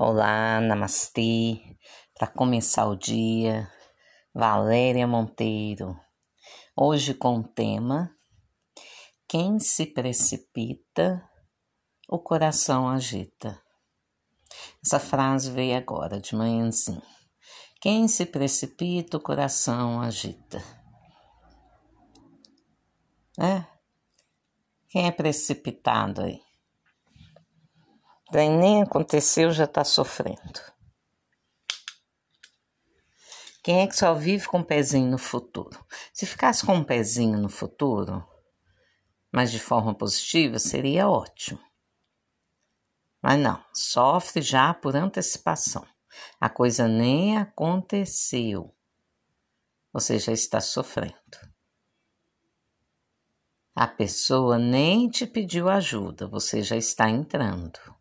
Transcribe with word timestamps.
Olá, 0.00 0.60
namastê. 0.60 1.60
Para 2.14 2.28
começar 2.28 2.86
o 2.86 2.94
dia, 2.94 3.68
Valéria 4.32 5.08
Monteiro. 5.08 5.98
Hoje 6.76 7.14
com 7.14 7.40
o 7.40 7.42
tema: 7.42 8.08
Quem 9.26 9.58
se 9.58 9.86
precipita, 9.86 11.28
o 12.08 12.16
coração 12.16 12.88
agita. 12.88 13.60
Essa 14.86 15.00
frase 15.00 15.50
veio 15.50 15.76
agora, 15.76 16.20
de 16.20 16.36
manhãzinho. 16.36 17.02
Quem 17.80 18.06
se 18.06 18.24
precipita, 18.24 19.16
o 19.16 19.20
coração 19.20 20.00
agita. 20.00 20.62
É? 23.36 23.66
Quem 24.88 25.08
é 25.08 25.10
precipitado 25.10 26.20
aí? 26.20 26.47
Daí 28.30 28.50
nem 28.50 28.82
aconteceu, 28.82 29.50
já 29.52 29.64
está 29.64 29.82
sofrendo. 29.84 30.60
Quem 33.62 33.80
é 33.80 33.86
que 33.86 33.96
só 33.96 34.14
vive 34.14 34.46
com 34.46 34.58
um 34.58 34.64
pezinho 34.64 35.10
no 35.10 35.18
futuro? 35.18 35.84
Se 36.12 36.26
ficasse 36.26 36.64
com 36.64 36.74
um 36.74 36.84
pezinho 36.84 37.38
no 37.38 37.48
futuro, 37.48 38.26
mas 39.32 39.50
de 39.50 39.58
forma 39.58 39.94
positiva, 39.94 40.58
seria 40.58 41.08
ótimo. 41.08 41.60
Mas 43.22 43.38
não, 43.40 43.64
sofre 43.74 44.42
já 44.42 44.72
por 44.74 44.94
antecipação. 44.94 45.86
A 46.38 46.50
coisa 46.50 46.86
nem 46.86 47.38
aconteceu. 47.38 48.74
Você 49.92 50.18
já 50.18 50.32
está 50.32 50.60
sofrendo. 50.60 51.14
A 53.74 53.86
pessoa 53.86 54.58
nem 54.58 55.08
te 55.08 55.26
pediu 55.26 55.68
ajuda, 55.68 56.26
você 56.26 56.62
já 56.62 56.76
está 56.76 57.08
entrando 57.08 57.97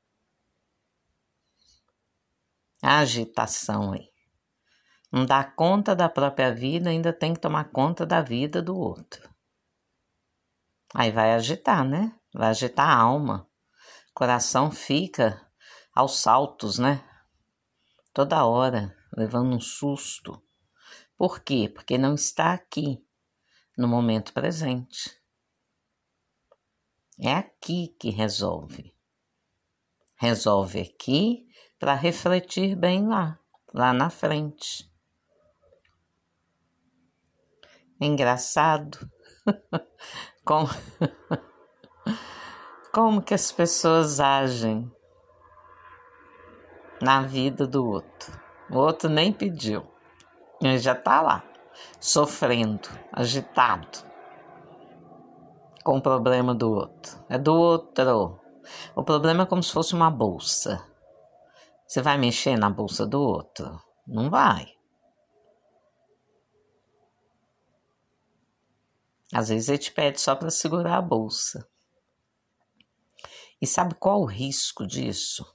agitação 2.82 3.94
aí. 3.94 4.12
Não 5.12 5.26
dá 5.26 5.44
conta 5.44 5.96
da 5.96 6.10
própria 6.10 6.54
vida, 6.54 6.90
ainda 6.90 7.14
tem 7.14 7.34
que 7.34 7.40
tomar 7.40 7.72
conta 7.72 8.06
da 8.06 8.22
vida 8.22 8.62
do 8.62 8.78
outro. 8.78 9.30
Aí 10.94 11.12
vai 11.12 11.34
agitar, 11.34 11.84
né? 11.84 12.14
Vai 12.34 12.50
agitar 12.50 12.90
a 12.90 12.96
alma. 12.96 13.50
O 14.10 14.14
coração 14.14 14.72
fica 14.72 15.42
aos 15.94 16.20
saltos, 16.20 16.78
né? 16.78 17.04
Toda 18.14 18.46
hora, 18.46 18.96
levando 19.16 19.56
um 19.56 19.60
susto. 19.60 20.42
Por 21.18 21.40
quê? 21.42 21.72
Porque 21.74 21.98
não 21.98 22.14
está 22.14 22.54
aqui, 22.54 23.04
no 23.78 23.88
momento 23.88 24.34
presente. 24.34 25.18
É 27.20 27.34
aqui 27.34 27.96
que 28.00 28.10
resolve. 28.10 28.94
Resolve 30.16 30.82
aqui 30.82 31.47
para 31.80 31.94
refletir 31.94 32.76
bem 32.76 33.08
lá, 33.08 33.38
lá 33.74 33.94
na 33.94 34.10
frente. 34.10 34.92
Engraçado 38.00 39.10
como, 40.46 40.68
como 42.94 43.22
que 43.22 43.34
as 43.34 43.52
pessoas 43.52 44.20
agem 44.20 44.92
na 47.02 47.22
vida 47.22 47.66
do 47.66 47.86
outro. 47.86 48.40
O 48.70 48.78
outro 48.78 49.10
nem 49.10 49.32
pediu, 49.32 49.88
ele 50.62 50.78
já 50.78 50.94
está 50.94 51.22
lá, 51.22 51.44
sofrendo, 52.00 52.90
agitado 53.12 54.08
com 55.88 55.98
o 55.98 56.02
problema 56.02 56.54
do 56.54 56.70
outro. 56.70 57.18
É 57.30 57.38
do 57.38 57.56
outro. 57.56 58.42
O 58.94 59.04
problema 59.04 59.44
é 59.44 59.46
como 59.46 59.64
se 59.64 59.72
fosse 59.72 59.94
uma 59.94 60.12
bolsa. 60.12 60.84
Você 61.88 62.02
vai 62.02 62.18
mexer 62.18 62.58
na 62.58 62.70
bolsa 62.70 63.08
do 63.08 63.22
outro? 63.22 63.82
Não 64.06 64.30
vai. 64.30 64.76
Às 69.34 69.48
vezes 69.48 69.70
ele 69.70 69.78
te 69.78 69.92
pede 69.94 70.20
só 70.20 70.36
para 70.36 70.50
segurar 70.50 70.98
a 70.98 71.02
bolsa. 71.02 71.66
E 73.62 73.66
sabe 73.66 73.96
qual 73.96 74.22
o 74.22 74.26
risco 74.26 74.86
disso? 74.86 75.46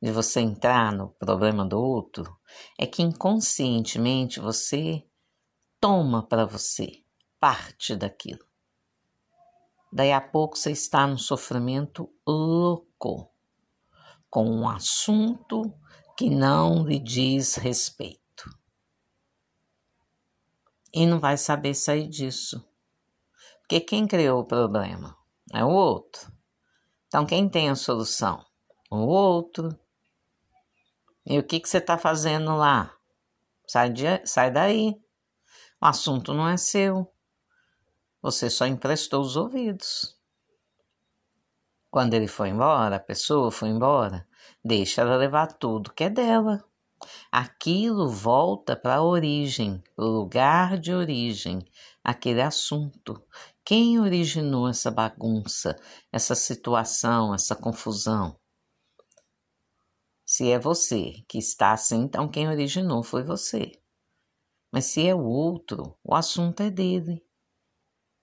De 0.00 0.10
você 0.10 0.40
entrar 0.40 0.92
no 0.92 1.10
problema 1.10 1.64
do 1.64 1.78
outro? 1.78 2.38
É 2.78 2.86
que 2.86 3.02
inconscientemente 3.02 4.40
você 4.40 5.06
toma 5.78 6.26
para 6.26 6.46
você 6.46 7.04
parte 7.38 7.94
daquilo. 7.94 8.46
Daí 9.92 10.12
a 10.12 10.20
pouco 10.20 10.56
você 10.56 10.70
está 10.70 11.06
no 11.06 11.18
sofrimento 11.18 12.10
louco 12.26 13.35
com 14.36 14.44
um 14.50 14.68
assunto 14.68 15.72
que 16.14 16.28
não 16.28 16.86
lhe 16.86 16.98
diz 16.98 17.54
respeito. 17.54 18.44
E 20.92 21.06
não 21.06 21.18
vai 21.18 21.38
saber 21.38 21.72
sair 21.72 22.06
disso. 22.06 22.62
Porque 23.60 23.80
quem 23.80 24.06
criou 24.06 24.40
o 24.40 24.44
problema 24.44 25.16
é 25.54 25.64
o 25.64 25.70
outro. 25.70 26.30
Então, 27.06 27.24
quem 27.24 27.48
tem 27.48 27.70
a 27.70 27.74
solução? 27.74 28.44
O 28.90 29.06
outro. 29.06 29.74
E 31.24 31.38
o 31.38 31.42
que, 31.42 31.58
que 31.58 31.66
você 31.66 31.78
está 31.78 31.96
fazendo 31.96 32.54
lá? 32.58 32.94
Sai, 33.66 33.88
de, 33.88 34.26
sai 34.26 34.50
daí. 34.50 35.00
O 35.80 35.86
assunto 35.86 36.34
não 36.34 36.46
é 36.46 36.58
seu. 36.58 37.10
Você 38.20 38.50
só 38.50 38.66
emprestou 38.66 39.22
os 39.22 39.34
ouvidos. 39.34 40.14
Quando 41.90 42.12
ele 42.12 42.28
foi 42.28 42.50
embora, 42.50 42.96
a 42.96 43.00
pessoa 43.00 43.50
foi 43.50 43.70
embora, 43.70 44.25
deixa 44.66 45.02
ela 45.02 45.16
levar 45.16 45.46
tudo 45.52 45.92
que 45.92 46.04
é 46.04 46.10
dela. 46.10 46.64
Aquilo 47.30 48.08
volta 48.08 48.74
para 48.74 48.96
a 48.96 49.04
origem, 49.04 49.82
o 49.96 50.04
lugar 50.04 50.78
de 50.78 50.92
origem, 50.92 51.64
aquele 52.02 52.42
assunto. 52.42 53.22
Quem 53.64 54.00
originou 54.00 54.68
essa 54.68 54.90
bagunça, 54.90 55.76
essa 56.10 56.34
situação, 56.34 57.34
essa 57.34 57.54
confusão? 57.54 58.38
Se 60.24 60.50
é 60.50 60.58
você 60.58 61.24
que 61.28 61.38
está 61.38 61.72
assim, 61.72 62.02
então 62.02 62.28
quem 62.28 62.48
originou 62.48 63.02
foi 63.02 63.22
você. 63.22 63.80
Mas 64.72 64.86
se 64.86 65.06
é 65.06 65.14
o 65.14 65.22
outro, 65.22 65.96
o 66.02 66.14
assunto 66.14 66.62
é 66.62 66.70
dele. 66.70 67.24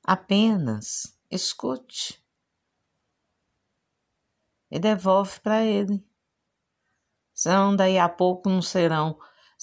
Apenas 0.04 1.18
escute 1.31 2.22
e 4.70 4.80
devolve 4.80 5.40
para 5.40 5.64
ele. 5.64 6.04
Senão, 7.44 7.76
daí 7.76 8.00
a 8.00 8.08
pouco 8.08 8.48
não 8.48 8.62
serão, 8.62 9.20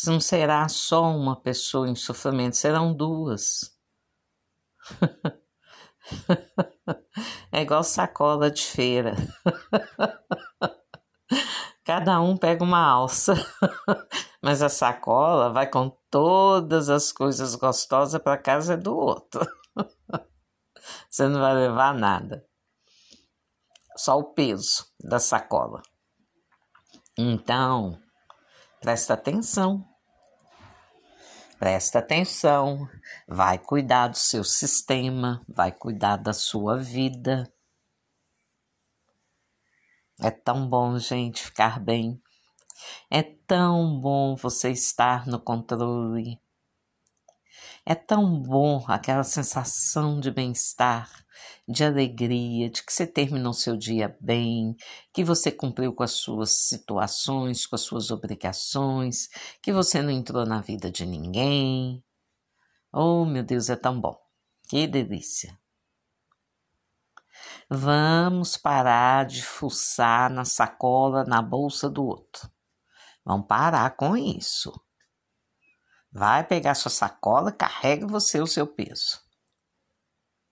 não 0.06 0.20
será 0.20 0.68
só 0.68 1.04
uma 1.04 1.34
pessoa 1.34 1.88
em 1.88 1.94
sofrimento, 1.94 2.54
serão 2.54 2.92
duas. 2.92 3.74
é 7.50 7.62
igual 7.62 7.82
sacola 7.82 8.50
de 8.50 8.60
feira. 8.60 9.16
Cada 11.82 12.20
um 12.20 12.36
pega 12.36 12.62
uma 12.62 12.86
alça, 12.86 13.32
mas 14.42 14.60
a 14.60 14.68
sacola 14.68 15.50
vai 15.50 15.66
com 15.66 15.88
todas 16.10 16.90
as 16.90 17.10
coisas 17.10 17.54
gostosas 17.54 18.20
para 18.20 18.36
casa 18.36 18.76
do 18.76 18.94
outro. 18.94 19.40
Você 21.08 21.26
não 21.26 21.40
vai 21.40 21.54
levar 21.54 21.94
nada 21.94 22.46
só 23.96 24.18
o 24.18 24.34
peso 24.34 24.84
da 25.02 25.18
sacola. 25.18 25.80
Então, 27.22 28.00
presta 28.80 29.12
atenção. 29.12 29.86
Presta 31.58 31.98
atenção, 31.98 32.88
vai 33.28 33.58
cuidar 33.58 34.08
do 34.08 34.16
seu 34.16 34.42
sistema, 34.42 35.44
vai 35.46 35.70
cuidar 35.70 36.16
da 36.16 36.32
sua 36.32 36.78
vida. 36.78 37.46
É 40.18 40.30
tão 40.30 40.66
bom, 40.66 40.98
gente, 40.98 41.44
ficar 41.44 41.78
bem. 41.78 42.18
É 43.10 43.22
tão 43.22 44.00
bom 44.00 44.34
você 44.34 44.70
estar 44.70 45.26
no 45.26 45.38
controle. 45.38 46.40
É 47.90 47.94
tão 47.96 48.40
bom 48.40 48.84
aquela 48.86 49.24
sensação 49.24 50.20
de 50.20 50.30
bem-estar, 50.30 51.10
de 51.66 51.82
alegria, 51.82 52.70
de 52.70 52.84
que 52.84 52.92
você 52.92 53.04
terminou 53.04 53.52
seu 53.52 53.76
dia 53.76 54.16
bem, 54.20 54.76
que 55.12 55.24
você 55.24 55.50
cumpriu 55.50 55.92
com 55.92 56.04
as 56.04 56.12
suas 56.12 56.52
situações, 56.52 57.66
com 57.66 57.74
as 57.74 57.80
suas 57.80 58.12
obrigações, 58.12 59.26
que 59.60 59.72
você 59.72 60.00
não 60.00 60.10
entrou 60.12 60.46
na 60.46 60.60
vida 60.60 60.88
de 60.88 61.04
ninguém. 61.04 62.00
Oh, 62.92 63.24
meu 63.24 63.42
Deus, 63.42 63.68
é 63.68 63.74
tão 63.74 64.00
bom. 64.00 64.16
Que 64.68 64.86
delícia. 64.86 65.58
Vamos 67.68 68.56
parar 68.56 69.26
de 69.26 69.42
fuçar 69.42 70.30
na 70.30 70.44
sacola, 70.44 71.24
na 71.24 71.42
bolsa 71.42 71.90
do 71.90 72.04
outro. 72.04 72.48
Vamos 73.24 73.48
parar 73.48 73.96
com 73.96 74.16
isso. 74.16 74.72
Vai 76.12 76.44
pegar 76.44 76.74
sua 76.74 76.90
sacola, 76.90 77.52
carrega 77.52 78.06
você 78.06 78.40
o 78.40 78.46
seu 78.46 78.66
peso. 78.66 79.20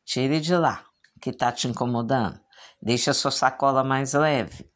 Tire 0.05 0.41
de 0.41 0.57
lá, 0.57 0.87
que 1.21 1.31
está 1.31 1.51
te 1.51 1.67
incomodando. 1.67 2.41
Deixa 2.81 3.11
a 3.11 3.15
sua 3.15 3.31
sacola 3.31 3.83
mais 3.83 4.13
leve. 4.13 4.71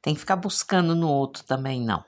Tem 0.00 0.14
que 0.14 0.20
ficar 0.20 0.36
buscando 0.36 0.94
no 0.94 1.08
outro 1.08 1.44
também, 1.44 1.80
não. 1.80 2.04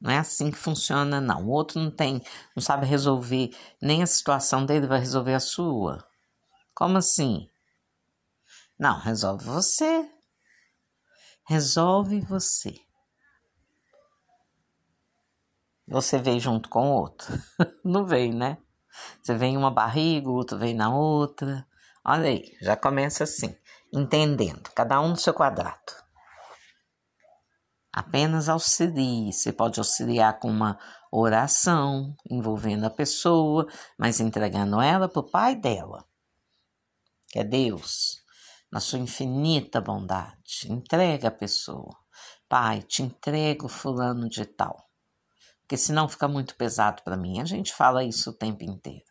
Não 0.00 0.10
é 0.10 0.18
assim 0.18 0.50
que 0.50 0.56
funciona, 0.56 1.20
não. 1.20 1.46
O 1.46 1.50
outro 1.50 1.80
não 1.80 1.90
tem, 1.90 2.22
não 2.56 2.62
sabe 2.62 2.86
resolver, 2.86 3.50
nem 3.82 4.02
a 4.02 4.06
situação 4.06 4.64
dele 4.64 4.86
vai 4.86 4.98
resolver 4.98 5.34
a 5.34 5.40
sua. 5.40 6.08
Como 6.74 6.96
assim? 6.96 7.50
Não, 8.78 8.98
resolve 8.98 9.44
você. 9.44 10.10
Resolve 11.46 12.20
você. 12.20 12.80
Você 15.90 16.18
veio 16.18 16.38
junto 16.38 16.68
com 16.68 16.88
o 16.88 16.94
outro. 17.00 17.26
não 17.84 18.06
vem, 18.06 18.32
né? 18.32 18.58
Você 19.20 19.34
vem 19.34 19.54
em 19.54 19.56
uma 19.56 19.72
barriga, 19.72 20.28
o 20.28 20.34
outro 20.34 20.56
vem 20.56 20.72
na 20.72 20.94
outra. 20.94 21.66
Olha 22.04 22.28
aí, 22.28 22.56
já 22.62 22.76
começa 22.76 23.24
assim, 23.24 23.56
entendendo, 23.92 24.70
cada 24.74 25.00
um 25.00 25.08
no 25.08 25.16
seu 25.16 25.34
quadrado. 25.34 25.92
Apenas 27.92 28.48
auxilie. 28.48 29.32
Você 29.32 29.52
pode 29.52 29.80
auxiliar 29.80 30.38
com 30.38 30.48
uma 30.48 30.78
oração 31.10 32.14
envolvendo 32.30 32.84
a 32.84 32.90
pessoa, 32.90 33.66
mas 33.98 34.20
entregando 34.20 34.80
ela 34.80 35.08
para 35.08 35.20
o 35.20 35.28
pai 35.28 35.56
dela, 35.56 36.06
que 37.28 37.40
é 37.40 37.44
Deus, 37.44 38.22
na 38.70 38.78
sua 38.78 39.00
infinita 39.00 39.80
bondade. 39.80 40.68
Entrega 40.68 41.28
a 41.28 41.32
pessoa. 41.32 41.96
Pai, 42.48 42.80
te 42.82 43.02
entrego 43.02 43.68
fulano 43.68 44.28
de 44.28 44.44
tal. 44.46 44.89
Porque 45.70 45.76
senão 45.76 46.08
fica 46.08 46.26
muito 46.26 46.56
pesado 46.56 47.00
para 47.04 47.16
mim. 47.16 47.40
A 47.40 47.44
gente 47.44 47.72
fala 47.72 48.02
isso 48.02 48.30
o 48.30 48.36
tempo 48.36 48.64
inteiro. 48.64 49.04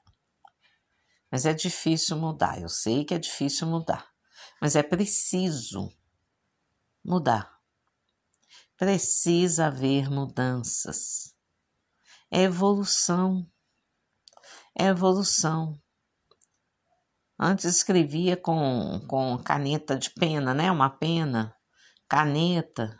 Mas 1.31 1.45
é 1.45 1.53
difícil 1.53 2.17
mudar. 2.17 2.59
Eu 2.59 2.67
sei 2.67 3.05
que 3.05 3.13
é 3.13 3.17
difícil 3.17 3.65
mudar. 3.65 4.09
Mas 4.61 4.75
é 4.75 4.83
preciso 4.83 5.89
mudar 7.01 7.59
precisa 8.79 9.67
haver 9.67 10.09
mudanças. 10.09 11.35
É 12.31 12.43
evolução. 12.43 13.45
É 14.73 14.85
evolução. 14.85 15.77
Antes 17.37 17.65
escrevia 17.65 18.37
com, 18.37 19.01
com 19.05 19.37
caneta 19.43 19.97
de 19.97 20.09
pena, 20.11 20.53
né? 20.53 20.71
Uma 20.71 20.89
pena, 20.89 21.53
caneta. 22.07 22.97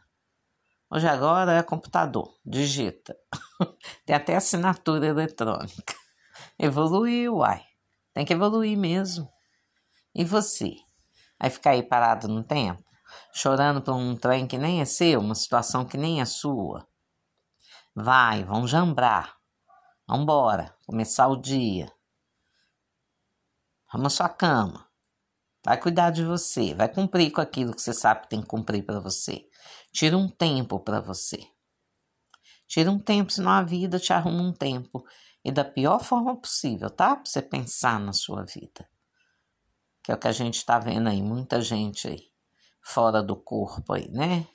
Hoje 0.92 1.08
agora 1.08 1.54
é 1.54 1.64
computador, 1.64 2.36
digita. 2.46 3.16
Tem 4.06 4.16
até 4.16 4.36
assinatura 4.36 5.06
eletrônica. 5.06 5.96
Evoluiu, 6.58 7.38
uai. 7.38 7.64
Tem 8.14 8.26
que 8.26 8.34
evoluir 8.34 8.78
mesmo. 8.78 9.30
E 10.16 10.26
você? 10.26 10.76
Vai 11.40 11.50
ficar 11.50 11.72
aí 11.72 11.84
parado 11.84 12.28
no 12.28 12.44
tempo? 12.44 12.84
chorando 13.32 13.82
por 13.82 13.94
um 13.94 14.16
trem 14.16 14.48
que 14.48 14.58
nem 14.58 14.82
é 14.82 14.86
seu, 14.86 15.20
uma 15.20 15.36
situação 15.36 15.86
que 15.86 15.98
nem 15.98 16.22
é 16.22 16.26
sua. 16.26 16.88
Vai, 17.96 18.44
vão 18.44 18.68
jambrar. 18.68 19.38
Vambora, 20.08 20.76
começar 20.86 21.28
o 21.28 21.36
dia. 21.36 21.92
Arruma 23.88 24.10
sua 24.10 24.30
cama. 24.30 24.89
Vai 25.70 25.80
cuidar 25.80 26.10
de 26.10 26.26
você, 26.26 26.74
vai 26.74 26.90
cumprir 26.90 27.32
com 27.32 27.42
aquilo 27.42 27.76
que 27.76 27.82
você 27.84 27.94
sabe 27.94 28.22
que 28.22 28.30
tem 28.30 28.42
que 28.42 28.48
cumprir 28.48 28.84
para 28.84 29.00
você. 29.00 29.48
Tira 29.92 30.18
um 30.18 30.28
tempo 30.28 30.80
para 30.80 31.00
você. 31.00 31.48
Tira 32.68 32.90
um 32.90 32.98
tempo, 32.98 33.32
senão 33.32 33.52
a 33.52 33.62
vida 33.62 34.00
te 34.00 34.12
arruma 34.12 34.42
um 34.42 34.52
tempo. 34.52 35.06
E 35.46 35.52
da 35.52 35.64
pior 35.64 36.04
forma 36.04 36.36
possível, 36.36 36.90
tá? 36.90 37.16
Pra 37.16 37.24
você 37.24 37.40
pensar 37.40 38.00
na 38.00 38.14
sua 38.14 38.44
vida. 38.46 38.90
Que 40.04 40.12
é 40.12 40.16
o 40.16 40.18
que 40.18 40.28
a 40.28 40.32
gente 40.32 40.56
está 40.56 40.80
vendo 40.80 41.08
aí, 41.08 41.22
muita 41.22 41.62
gente 41.62 42.08
aí 42.08 42.32
fora 42.82 43.22
do 43.22 43.36
corpo 43.36 43.94
aí, 43.94 44.10
né? 44.10 44.48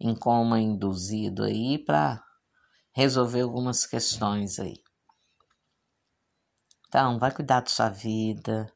Em 0.00 0.14
coma 0.14 0.58
induzido 0.58 1.44
aí 1.44 1.76
para 1.84 2.24
resolver 2.92 3.42
algumas 3.42 3.84
questões 3.84 4.58
aí. 4.58 4.82
Então, 6.88 7.18
vai 7.18 7.30
cuidar 7.30 7.60
da 7.60 7.68
sua 7.68 7.90
vida, 7.90 8.72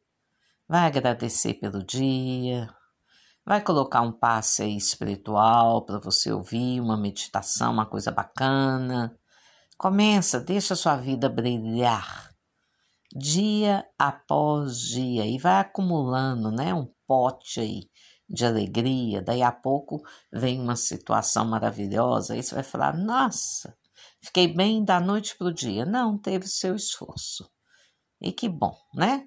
vai 0.69 0.87
agradecer 0.87 1.55
pelo 1.55 1.85
dia, 1.85 2.69
vai 3.45 3.63
colocar 3.63 4.01
um 4.03 4.13
passe 4.13 4.63
aí 4.63 4.77
espiritual 4.77 5.85
para 5.85 5.99
você 5.99 6.33
ouvir, 6.33 6.81
uma 6.81 6.97
meditação, 6.97 7.73
uma 7.73 7.87
coisa 7.87 8.11
bacana. 8.11 9.17
Começa, 9.79 10.41
deixa 10.41 10.75
a 10.75 10.77
sua 10.77 10.97
vida 10.97 11.29
brilhar 11.29 12.35
dia 13.15 13.87
após 13.99 14.79
dia 14.81 15.25
e 15.27 15.39
vai 15.39 15.61
acumulando, 15.61 16.51
né, 16.51 16.75
um 16.75 16.87
pote 17.07 17.61
aí 17.61 17.89
de 18.29 18.45
alegria, 18.45 19.23
daí 19.23 19.43
a 19.43 19.53
pouco 19.53 20.03
vem 20.33 20.61
uma 20.61 20.77
situação 20.77 21.45
maravilhosa, 21.47 22.35
aí 22.35 22.43
você 22.43 22.55
vai 22.55 22.65
falar: 22.65 22.97
nossa, 22.97 23.77
fiquei 24.21 24.49
bem 24.49 24.85
da 24.85 24.99
noite 24.99 25.37
para 25.37 25.47
o 25.47 25.55
dia. 25.55 25.85
Não, 25.87 26.19
teve 26.19 26.47
seu 26.47 26.75
esforço. 26.75 27.49
E 28.21 28.33
que 28.33 28.49
bom, 28.49 28.77
né? 28.95 29.27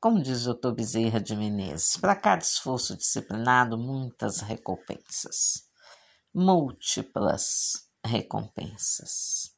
Como 0.00 0.22
diz 0.22 0.42
o 0.42 0.54
doutor 0.54 0.74
Bezerra 0.74 1.20
de 1.20 1.36
Menezes, 1.36 1.96
para 1.98 2.16
cada 2.16 2.42
esforço 2.42 2.96
disciplinado, 2.96 3.76
muitas 3.76 4.40
recompensas, 4.40 5.68
múltiplas 6.32 7.90
recompensas. 8.04 9.54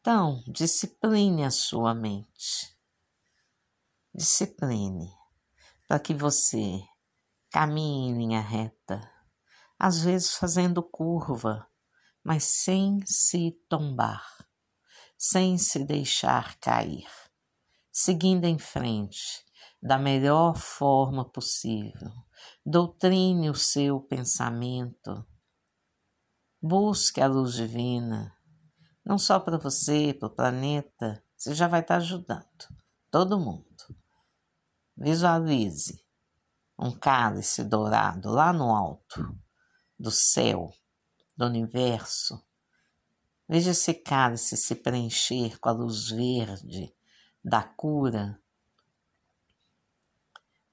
Então, 0.00 0.42
discipline 0.48 1.44
a 1.44 1.50
sua 1.50 1.94
mente. 1.94 2.76
Discipline 4.12 5.12
para 5.86 6.00
que 6.00 6.12
você 6.12 6.82
Caminhe 7.54 8.08
em 8.08 8.18
linha 8.18 8.40
reta, 8.40 9.08
às 9.78 10.00
vezes 10.00 10.34
fazendo 10.34 10.82
curva, 10.82 11.64
mas 12.20 12.42
sem 12.42 12.98
se 13.06 13.52
tombar, 13.68 14.26
sem 15.16 15.56
se 15.56 15.84
deixar 15.84 16.58
cair, 16.58 17.06
seguindo 17.92 18.44
em 18.44 18.58
frente 18.58 19.44
da 19.84 19.98
melhor 19.98 20.56
forma 20.56 21.28
possível. 21.28 22.10
Doutrine 22.64 23.50
o 23.50 23.54
seu 23.54 24.00
pensamento. 24.00 25.26
Busque 26.60 27.20
a 27.20 27.26
luz 27.26 27.52
divina, 27.52 28.34
não 29.04 29.18
só 29.18 29.38
para 29.38 29.58
você, 29.58 30.14
para 30.14 30.28
o 30.28 30.34
planeta, 30.34 31.22
você 31.36 31.54
já 31.54 31.68
vai 31.68 31.82
estar 31.82 31.96
ajudando 31.96 32.46
todo 33.10 33.38
mundo. 33.38 33.64
Visualize 34.96 36.02
um 36.78 36.90
cálice 36.90 37.62
dourado 37.62 38.30
lá 38.30 38.54
no 38.54 38.74
alto 38.74 39.38
do 39.98 40.10
céu, 40.10 40.72
do 41.36 41.44
universo. 41.44 42.42
Veja 43.46 43.72
esse 43.72 43.92
cálice 43.92 44.56
se 44.56 44.74
preencher 44.74 45.58
com 45.60 45.68
a 45.68 45.72
luz 45.72 46.08
verde 46.08 46.90
da 47.44 47.62
cura. 47.62 48.40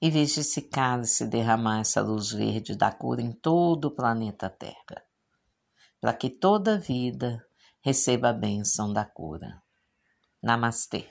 E 0.02 0.10
veja 0.10 0.40
esse 0.40 0.62
cálice 0.62 1.28
derramar 1.28 1.78
essa 1.78 2.00
luz 2.00 2.32
verde 2.32 2.74
da 2.74 2.90
cura 2.90 3.22
em 3.22 3.30
todo 3.30 3.84
o 3.84 3.90
planeta 3.94 4.50
Terra, 4.50 5.06
para 6.00 6.12
que 6.12 6.28
toda 6.28 6.76
vida 6.76 7.46
receba 7.80 8.30
a 8.30 8.32
bênção 8.32 8.92
da 8.92 9.04
cura. 9.04 9.62
Namastê. 10.42 11.08